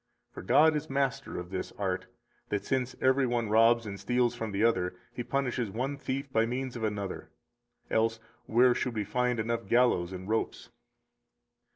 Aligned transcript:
For 0.31 0.41
God 0.41 0.75
is 0.75 0.89
master 0.89 1.37
of 1.37 1.51
this 1.51 1.71
art, 1.73 2.07
that 2.49 2.65
since 2.65 2.95
every 2.99 3.27
one 3.27 3.49
robs 3.51 3.85
and 3.85 3.99
steals 3.99 4.33
from 4.33 4.51
the 4.51 4.63
other, 4.63 4.95
He 5.13 5.21
punishes 5.21 5.69
one 5.69 5.95
thief 5.95 6.33
by 6.33 6.47
means 6.47 6.75
of 6.75 6.83
another. 6.83 7.29
Else 7.91 8.19
where 8.47 8.73
should 8.73 8.95
we 8.95 9.03
find 9.03 9.39
enough 9.39 9.67
gallows 9.67 10.11
and 10.11 10.27
ropes? 10.27 10.71